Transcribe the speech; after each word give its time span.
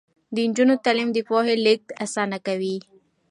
د 0.33 0.35
نجونو 0.47 0.75
تعلیم 0.85 1.09
د 1.13 1.17
پوهې 1.27 1.55
لیږد 1.65 1.89
اسانه 2.05 2.37
کوي. 2.47 2.77